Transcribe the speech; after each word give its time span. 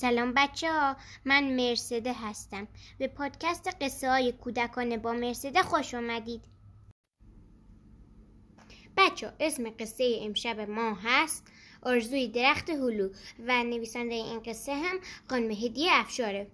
سلام 0.00 0.32
بچه 0.36 0.72
ها 0.72 0.96
من 1.24 1.56
مرسده 1.56 2.12
هستم. 2.12 2.68
به 2.98 3.08
پادکست 3.08 3.68
قصه 3.80 4.10
های 4.10 4.32
کودکانه 4.32 4.96
با 4.96 5.12
مرسده 5.12 5.62
خوش 5.62 5.94
آمدید 5.94 6.44
بچه 8.96 9.32
اسم 9.40 9.70
قصه 9.70 10.18
امشب 10.22 10.60
ما 10.60 10.94
هست 11.02 11.46
آرزوی 11.82 12.28
درخت 12.28 12.70
هلو 12.70 13.08
و 13.46 13.64
نویسنده 13.64 14.14
این 14.14 14.38
قصه 14.38 14.74
هم 14.74 14.98
خانم 15.30 15.50
هدیه 15.50 15.90
افشاره. 15.92 16.50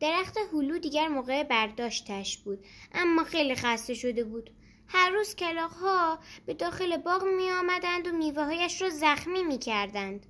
درخت 0.00 0.36
هلو 0.52 0.78
دیگر 0.78 1.08
موقع 1.08 1.42
برداشتش 1.42 2.38
بود 2.38 2.66
اما 2.92 3.24
خیلی 3.24 3.54
خسته 3.54 3.94
شده 3.94 4.24
بود. 4.24 4.50
هر 4.88 5.10
روز 5.10 5.34
کلاق 5.34 5.72
ها 5.72 6.18
به 6.46 6.54
داخل 6.54 6.96
باغ 6.96 7.24
می 7.24 7.50
آمدند 7.50 8.08
و 8.08 8.12
میوه 8.12 8.44
هایش 8.44 8.82
را 8.82 8.88
زخمی 8.88 9.42
می 9.42 9.58
کردند. 9.58 10.26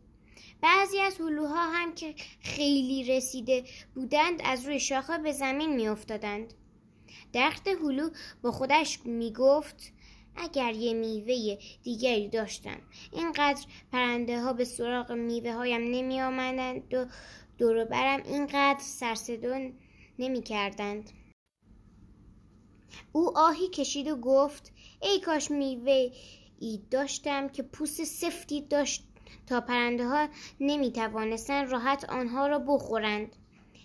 بعضی 0.63 1.01
از 1.01 1.21
هلوها 1.21 1.71
هم 1.71 1.95
که 1.95 2.15
خیلی 2.41 3.05
رسیده 3.17 3.65
بودند 3.95 4.41
از 4.45 4.67
روی 4.67 4.81
شاخه 4.81 5.19
به 5.19 5.33
زمین 5.33 5.77
می 5.77 5.89
افتادند. 5.89 6.55
درخت 7.33 7.69
هلو 7.69 8.11
با 8.43 8.53
خودش 8.53 9.01
می 9.05 9.33
گفت 9.33 9.93
اگر 10.37 10.73
یه 10.73 10.95
میوه 10.95 11.59
دیگری 11.83 12.29
داشتم 12.29 12.79
اینقدر 13.13 13.67
پرنده 13.93 14.41
ها 14.41 14.53
به 14.53 14.65
سراغ 14.65 15.13
میوه 15.13 15.53
هایم 15.53 15.81
نمی 15.81 16.21
آمدند 16.21 16.95
و 16.95 17.07
دور 17.59 17.85
برم 17.85 18.23
اینقدر 18.23 18.81
سرسدون 18.81 19.73
نمی 20.19 20.43
کردند. 20.43 21.11
او 23.13 23.39
آهی 23.39 23.69
کشید 23.69 24.09
و 24.09 24.17
گفت 24.17 24.73
ای 25.03 25.21
کاش 25.21 25.51
میوه 25.51 26.11
ای 26.61 26.81
داشتم 26.91 27.49
که 27.49 27.63
پوست 27.63 28.05
سفتی 28.05 28.61
داشت 28.61 29.10
تا 29.47 29.61
پرنده 29.61 30.07
ها 30.07 30.29
نمی 30.61 30.93
توانستن 30.93 31.71
راحت 31.71 32.05
آنها 32.11 32.47
را 32.47 32.59
بخورند. 32.59 33.37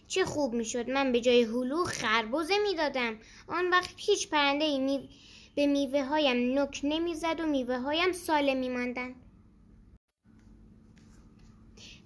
چه 0.07 0.25
خوب 0.25 0.53
می 0.53 0.65
شد 0.65 0.89
من 0.89 1.11
به 1.11 1.21
جای 1.21 1.43
هلو 1.43 1.83
خربوزه 1.83 2.57
می 2.57 2.75
دادم 2.75 3.17
آن 3.47 3.69
وقت 3.69 3.93
هیچ 3.97 4.29
پرنده 4.29 4.65
ای 4.65 4.79
می... 4.79 5.09
به 5.55 5.67
میوه 5.67 6.03
هایم 6.03 6.59
نک 6.59 6.81
نمی 6.83 7.15
زد 7.15 7.39
و 7.39 7.45
میوه 7.45 7.77
هایم 7.77 8.11
سالم 8.11 8.57
می 8.57 8.69
ماندن. 8.69 9.15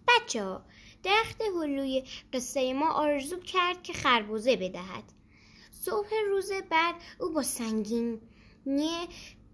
بچه 0.07 0.43
ها 0.43 0.65
درخت 1.03 1.41
هلوی 1.41 2.03
قصه 2.33 2.73
ما 2.73 2.91
آرزو 2.91 3.39
کرد 3.39 3.83
که 3.83 3.93
خربوزه 3.93 4.55
بدهد. 4.55 5.03
صبح 5.71 6.09
روز 6.29 6.51
بعد 6.69 6.95
او 7.19 7.29
با 7.29 7.43
سنگینی 7.43 8.19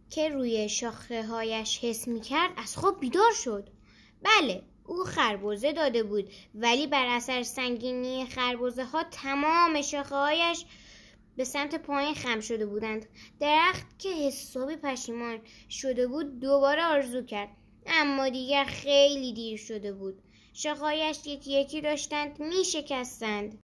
که 0.09 0.29
روی 0.29 0.69
شاخه 0.69 1.23
هایش 1.23 1.79
حس 1.79 2.07
می 2.07 2.21
کرد 2.21 2.51
از 2.57 2.77
خواب 2.77 2.99
بیدار 2.99 3.31
شد. 3.31 3.69
بله 4.25 4.61
او 4.85 5.03
خربوزه 5.03 5.73
داده 5.73 6.03
بود 6.03 6.29
ولی 6.55 6.87
بر 6.87 7.05
اثر 7.05 7.43
سنگینی 7.43 8.25
خربوزه 8.25 8.83
ها 8.83 9.03
تمام 9.03 9.81
شاخه 9.81 10.53
به 11.37 11.43
سمت 11.43 11.75
پایین 11.75 12.13
خم 12.13 12.39
شده 12.39 12.65
بودند. 12.65 13.05
درخت 13.39 13.99
که 13.99 14.09
حسابی 14.09 14.75
پشیمان 14.75 15.39
شده 15.69 16.07
بود 16.07 16.39
دوباره 16.39 16.85
آرزو 16.85 17.21
کرد 17.21 17.49
اما 17.85 18.29
دیگر 18.29 18.63
خیلی 18.63 19.33
دیر 19.33 19.57
شده 19.57 19.93
بود. 19.93 20.21
شاخهایش 20.53 21.17
یکی 21.25 21.61
یکی 21.61 21.81
داشتند 21.81 22.39
می 22.39 22.65
شکستند 22.65 23.59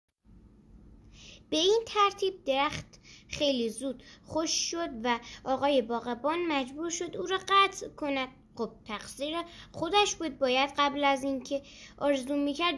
به 1.50 1.56
این 1.56 1.82
ترتیب 1.86 2.44
درخت 2.44 2.89
خیلی 3.30 3.68
زود 3.68 4.02
خوش 4.24 4.50
شد 4.50 4.90
و 5.04 5.18
آقای 5.44 5.82
باغبان 5.82 6.46
مجبور 6.46 6.90
شد 6.90 7.16
او 7.16 7.26
را 7.26 7.38
قطع 7.48 7.88
کند. 7.88 8.28
خب 8.54 8.72
تقصیر 8.84 9.36
خودش 9.72 10.14
بود. 10.14 10.38
باید 10.38 10.70
قبل 10.78 11.04
از 11.04 11.24
اینکه 11.24 11.62
آرزو 11.98 12.36
می‌کرد 12.36 12.74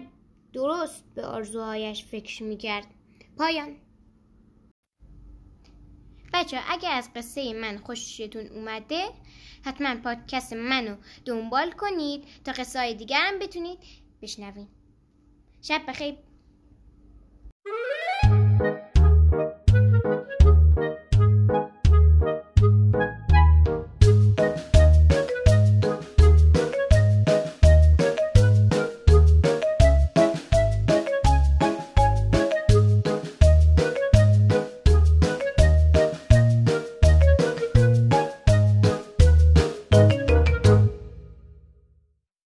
درست 0.53 1.05
به 1.15 1.27
آرزوهایش 1.27 2.05
فکر 2.05 2.43
می‌کرد. 2.43 2.87
پایان. 3.39 3.77
بچه 6.33 6.61
اگر 6.69 6.93
از 6.93 7.11
قصه 7.17 7.53
من 7.53 7.79
خوششتون 7.79 8.47
اومده 8.47 9.05
حتما 9.65 9.97
پادکست 9.97 10.53
منو 10.53 10.97
دنبال 11.25 11.71
کنید. 11.73 12.25
تا 12.45 12.53
قصه 12.53 12.79
های 12.79 12.95
دیگر 12.95 13.21
هم 13.21 13.39
بتونید 13.39 13.79
بشنوید. 14.23 14.69
شب 15.63 15.83
بخیر. 15.89 16.15